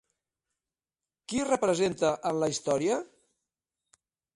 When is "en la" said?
2.33-2.51